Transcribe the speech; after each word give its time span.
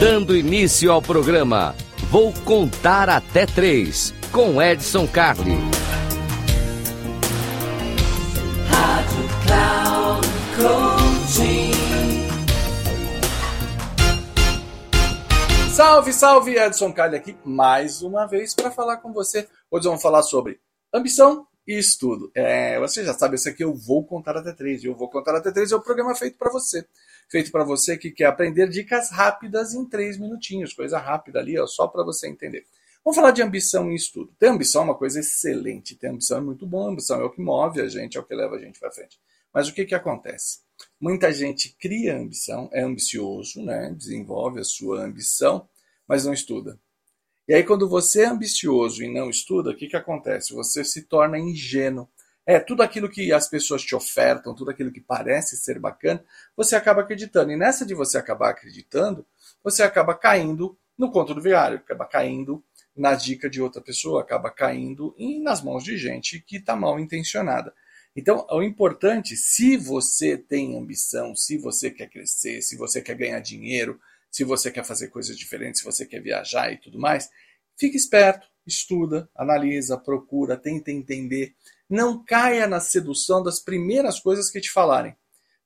Dando 0.00 0.34
início 0.34 0.90
ao 0.90 1.02
programa, 1.02 1.76
vou 2.10 2.32
contar 2.46 3.10
até 3.10 3.44
três 3.44 4.14
com 4.32 4.62
Edson 4.62 5.06
Carli. 5.06 5.58
Salve, 15.70 16.12
salve, 16.14 16.56
Edson 16.56 16.90
Carli 16.94 17.16
aqui 17.16 17.36
mais 17.44 18.00
uma 18.00 18.24
vez 18.24 18.54
para 18.54 18.70
falar 18.70 18.96
com 18.96 19.12
você. 19.12 19.46
Hoje 19.70 19.84
vamos 19.84 20.00
falar 20.00 20.22
sobre 20.22 20.58
ambição 20.94 21.46
estudo. 21.78 22.30
É, 22.34 22.78
você 22.80 23.04
já 23.04 23.14
sabe, 23.14 23.36
esse 23.36 23.48
aqui 23.48 23.64
eu 23.64 23.74
vou 23.74 24.04
contar 24.04 24.36
até 24.36 24.52
três. 24.52 24.82
Eu 24.82 24.94
vou 24.94 25.08
contar 25.08 25.36
até 25.36 25.50
três 25.50 25.72
é 25.72 25.76
o 25.76 25.80
programa 25.80 26.14
feito 26.14 26.36
para 26.36 26.50
você. 26.50 26.86
Feito 27.28 27.50
para 27.52 27.64
você 27.64 27.96
que 27.96 28.10
quer 28.10 28.26
aprender 28.26 28.68
dicas 28.68 29.10
rápidas 29.10 29.74
em 29.74 29.84
três 29.84 30.18
minutinhos. 30.18 30.72
Coisa 30.72 30.98
rápida 30.98 31.38
ali, 31.38 31.58
ó, 31.58 31.66
só 31.66 31.86
para 31.86 32.02
você 32.02 32.28
entender. 32.28 32.66
Vamos 33.04 33.16
falar 33.16 33.30
de 33.30 33.42
ambição 33.42 33.90
e 33.90 33.94
estudo. 33.94 34.32
Ter 34.38 34.48
ambição 34.48 34.82
é 34.82 34.84
uma 34.86 34.94
coisa 34.94 35.20
excelente. 35.20 35.94
Ter 35.94 36.08
ambição 36.08 36.38
é 36.38 36.40
muito 36.40 36.66
bom. 36.66 36.88
Ambição 36.90 37.20
é 37.20 37.24
o 37.24 37.30
que 37.30 37.40
move 37.40 37.80
a 37.80 37.88
gente, 37.88 38.16
é 38.16 38.20
o 38.20 38.24
que 38.24 38.34
leva 38.34 38.56
a 38.56 38.58
gente 38.58 38.78
para 38.78 38.90
frente. 38.90 39.18
Mas 39.52 39.68
o 39.68 39.74
que, 39.74 39.84
que 39.84 39.94
acontece? 39.94 40.60
Muita 41.00 41.32
gente 41.32 41.74
cria 41.78 42.16
ambição, 42.16 42.68
é 42.72 42.82
ambicioso, 42.82 43.62
né? 43.62 43.92
desenvolve 43.96 44.60
a 44.60 44.64
sua 44.64 45.04
ambição, 45.04 45.68
mas 46.06 46.24
não 46.24 46.32
estuda. 46.32 46.78
E 47.50 47.54
aí, 47.54 47.64
quando 47.64 47.88
você 47.88 48.22
é 48.22 48.26
ambicioso 48.26 49.02
e 49.02 49.12
não 49.12 49.28
estuda, 49.28 49.70
o 49.70 49.76
que, 49.76 49.88
que 49.88 49.96
acontece? 49.96 50.54
Você 50.54 50.84
se 50.84 51.02
torna 51.02 51.36
ingênuo. 51.36 52.08
É, 52.46 52.60
tudo 52.60 52.80
aquilo 52.80 53.10
que 53.10 53.32
as 53.32 53.48
pessoas 53.48 53.82
te 53.82 53.92
ofertam, 53.92 54.54
tudo 54.54 54.70
aquilo 54.70 54.92
que 54.92 55.00
parece 55.00 55.56
ser 55.56 55.80
bacana, 55.80 56.24
você 56.56 56.76
acaba 56.76 57.00
acreditando. 57.00 57.50
E 57.50 57.56
nessa 57.56 57.84
de 57.84 57.92
você 57.92 58.16
acabar 58.16 58.50
acreditando, 58.50 59.26
você 59.64 59.82
acaba 59.82 60.14
caindo 60.14 60.78
no 60.96 61.10
conto 61.10 61.34
do 61.34 61.42
viário, 61.42 61.78
acaba 61.78 62.06
caindo 62.06 62.62
na 62.96 63.16
dica 63.16 63.50
de 63.50 63.60
outra 63.60 63.82
pessoa, 63.82 64.22
acaba 64.22 64.48
caindo 64.48 65.12
nas 65.42 65.60
mãos 65.60 65.82
de 65.82 65.98
gente 65.98 66.38
que 66.38 66.58
está 66.58 66.76
mal 66.76 67.00
intencionada. 67.00 67.74
Então, 68.14 68.46
o 68.48 68.62
importante, 68.62 69.36
se 69.36 69.76
você 69.76 70.38
tem 70.38 70.78
ambição, 70.78 71.34
se 71.34 71.58
você 71.58 71.90
quer 71.90 72.08
crescer, 72.10 72.62
se 72.62 72.76
você 72.76 73.02
quer 73.02 73.16
ganhar 73.16 73.40
dinheiro, 73.40 73.98
se 74.30 74.44
você 74.44 74.70
quer 74.70 74.84
fazer 74.84 75.08
coisas 75.08 75.36
diferentes, 75.36 75.80
se 75.80 75.86
você 75.86 76.06
quer 76.06 76.20
viajar 76.20 76.72
e 76.72 76.78
tudo 76.78 76.98
mais, 76.98 77.28
fique 77.76 77.96
esperto, 77.96 78.46
estuda, 78.66 79.28
analisa, 79.34 79.98
procura, 79.98 80.56
tenta 80.56 80.90
entender. 80.90 81.54
Não 81.88 82.22
caia 82.24 82.66
na 82.66 82.78
sedução 82.78 83.42
das 83.42 83.58
primeiras 83.58 84.20
coisas 84.20 84.50
que 84.50 84.60
te 84.60 84.70
falarem. 84.70 85.16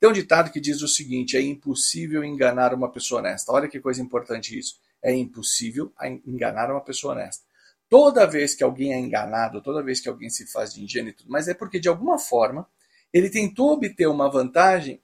Tem 0.01 0.09
um 0.09 0.13
ditado 0.13 0.51
que 0.51 0.61
diz 0.61 0.83
o 0.83 0.89
seguinte: 0.89 1.37
é 1.37 1.41
impossível 1.41 2.25
enganar 2.25 2.73
uma 2.75 2.91
pessoa 2.91 3.21
honesta. 3.21 3.53
Olha 3.53 3.69
que 3.69 3.81
coisa 3.81 4.03
importante 4.03 4.59
isso. 4.59 4.79
É 5.03 5.15
impossível 5.15 5.93
enganar 6.27 6.71
uma 6.71 6.81
pessoa 6.81 7.15
honesta. 7.15 7.45
Toda 7.89 8.27
vez 8.27 8.55
que 8.55 8.65
alguém 8.65 8.95
é 8.95 8.99
enganado, 8.99 9.63
toda 9.63 9.83
vez 9.83 10.01
que 10.01 10.09
alguém 10.09 10.31
se 10.31 10.51
faz 10.51 10.73
de 10.73 10.83
ingênuo 10.83 11.13
tudo, 11.13 11.31
mas 11.31 11.47
é 11.47 11.55
porque 11.55 11.79
de 11.79 11.89
alguma 11.89 12.19
forma 12.19 12.67
ele 13.13 13.29
tentou 13.29 13.73
obter 13.73 14.09
uma 14.09 14.31
vantagem 14.31 15.01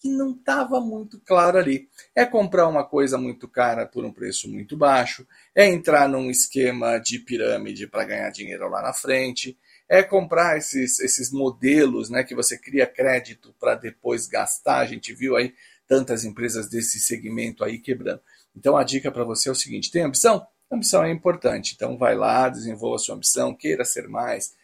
que 0.00 0.08
não 0.08 0.32
estava 0.32 0.80
muito 0.80 1.20
claro 1.20 1.58
ali. 1.58 1.88
É 2.14 2.24
comprar 2.24 2.66
uma 2.66 2.84
coisa 2.84 3.18
muito 3.18 3.46
cara 3.46 3.86
por 3.86 4.04
um 4.04 4.12
preço 4.12 4.50
muito 4.50 4.76
baixo, 4.76 5.26
é 5.54 5.66
entrar 5.66 6.08
num 6.08 6.30
esquema 6.30 6.98
de 6.98 7.18
pirâmide 7.18 7.86
para 7.86 8.04
ganhar 8.04 8.30
dinheiro 8.30 8.68
lá 8.68 8.82
na 8.82 8.94
frente, 8.94 9.56
é 9.88 10.02
comprar 10.02 10.56
esses, 10.56 10.98
esses 11.00 11.30
modelos 11.30 12.08
né, 12.08 12.24
que 12.24 12.34
você 12.34 12.56
cria 12.56 12.86
crédito 12.86 13.54
para 13.60 13.74
depois 13.74 14.26
gastar. 14.26 14.78
A 14.78 14.86
gente 14.86 15.12
viu 15.12 15.36
aí 15.36 15.54
tantas 15.86 16.24
empresas 16.24 16.68
desse 16.68 16.98
segmento 16.98 17.62
aí 17.62 17.78
quebrando. 17.78 18.22
Então 18.56 18.76
a 18.76 18.82
dica 18.82 19.12
para 19.12 19.24
você 19.24 19.48
é 19.48 19.52
o 19.52 19.54
seguinte: 19.54 19.90
tem 19.90 20.02
ambição? 20.02 20.46
ambição 20.70 21.02
é 21.04 21.10
importante. 21.10 21.74
Então 21.74 21.98
vai 21.98 22.14
lá, 22.14 22.48
desenvolva 22.48 22.96
a 22.96 22.98
sua 22.98 23.16
ambição, 23.16 23.54
queira 23.54 23.84
ser 23.84 24.08
mais, 24.08 24.54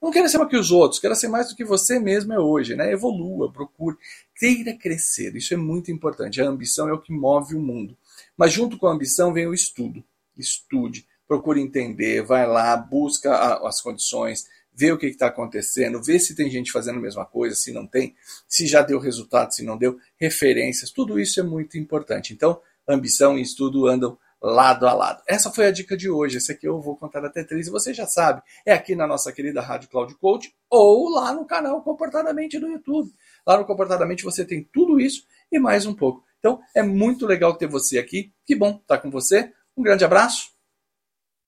não 0.00 0.10
queira 0.10 0.28
ser 0.28 0.38
mais 0.38 0.50
que 0.50 0.56
os 0.56 0.70
outros, 0.70 1.00
queira 1.00 1.14
ser 1.14 1.28
mais 1.28 1.48
do 1.48 1.56
que 1.56 1.64
você 1.64 1.98
mesmo 1.98 2.32
é 2.32 2.38
hoje, 2.38 2.76
né? 2.76 2.92
Evolua, 2.92 3.52
procure, 3.52 3.96
queira 4.36 4.72
crescer. 4.74 5.34
Isso 5.34 5.54
é 5.54 5.56
muito 5.56 5.90
importante. 5.90 6.40
A 6.40 6.48
ambição 6.48 6.88
é 6.88 6.92
o 6.92 7.00
que 7.00 7.12
move 7.12 7.54
o 7.54 7.60
mundo. 7.60 7.96
Mas 8.36 8.52
junto 8.52 8.78
com 8.78 8.86
a 8.86 8.92
ambição 8.92 9.32
vem 9.32 9.46
o 9.46 9.54
estudo. 9.54 10.04
Estude, 10.36 11.06
procure 11.26 11.60
entender, 11.60 12.22
vai 12.22 12.46
lá, 12.46 12.76
busca 12.76 13.56
as 13.66 13.80
condições, 13.80 14.46
vê 14.72 14.92
o 14.92 14.98
que 14.98 15.06
está 15.06 15.28
acontecendo, 15.28 16.02
vê 16.02 16.18
se 16.18 16.34
tem 16.34 16.50
gente 16.50 16.70
fazendo 16.70 16.98
a 16.98 17.02
mesma 17.02 17.24
coisa, 17.24 17.56
se 17.56 17.72
não 17.72 17.86
tem, 17.86 18.14
se 18.46 18.66
já 18.66 18.82
deu 18.82 18.98
resultado, 18.98 19.52
se 19.54 19.64
não 19.64 19.78
deu, 19.78 19.98
referências, 20.20 20.90
tudo 20.90 21.18
isso 21.18 21.40
é 21.40 21.42
muito 21.42 21.78
importante. 21.78 22.34
Então, 22.34 22.60
ambição 22.86 23.38
e 23.38 23.42
estudo 23.42 23.86
andam 23.86 24.18
lado 24.42 24.86
a 24.86 24.92
lado. 24.92 25.22
Essa 25.28 25.50
foi 25.50 25.66
a 25.66 25.70
dica 25.70 25.96
de 25.96 26.08
hoje. 26.08 26.38
Esse 26.38 26.52
aqui 26.52 26.66
eu 26.66 26.80
vou 26.80 26.96
contar 26.96 27.24
até 27.24 27.42
três 27.44 27.66
e 27.66 27.70
você 27.70 27.92
já 27.92 28.06
sabe. 28.06 28.42
É 28.64 28.72
aqui 28.72 28.94
na 28.94 29.06
nossa 29.06 29.32
querida 29.32 29.60
Rádio 29.60 29.88
Cloud 29.88 30.14
Coach 30.16 30.54
ou 30.70 31.08
lá 31.10 31.32
no 31.32 31.44
canal 31.46 31.82
Comportadamente 31.82 32.58
do 32.58 32.68
YouTube. 32.68 33.10
Lá 33.46 33.58
no 33.58 33.64
Comportadamente 33.64 34.24
você 34.24 34.44
tem 34.44 34.68
tudo 34.72 35.00
isso 35.00 35.24
e 35.50 35.58
mais 35.58 35.86
um 35.86 35.94
pouco. 35.94 36.24
Então 36.38 36.60
é 36.74 36.82
muito 36.82 37.26
legal 37.26 37.56
ter 37.56 37.66
você 37.66 37.98
aqui. 37.98 38.32
Que 38.44 38.54
bom 38.54 38.78
estar 38.80 38.98
com 38.98 39.10
você. 39.10 39.52
Um 39.76 39.82
grande 39.82 40.04
abraço 40.04 40.50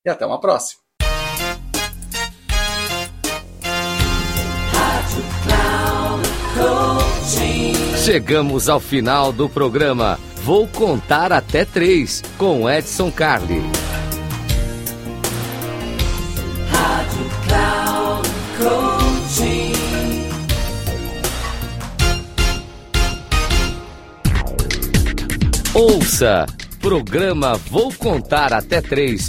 e 0.05 0.11
até 0.11 0.27
uma 0.27 0.41
próxima. 0.41 0.83
Chegamos 8.05 8.69
ao 8.69 8.81
final 8.81 9.33
do 9.33 9.49
programa. 9.49 10.19
Vou 10.45 10.67
contar 10.67 11.33
até 11.33 11.65
três 11.65 12.23
com 12.37 12.69
Edson 12.69 13.11
Carli. 13.11 13.63
Ouça! 25.75 26.47
Programa 26.81 27.55
Vou 27.71 27.93
Contar 27.93 28.53
Até 28.53 28.81
Três 28.81 29.29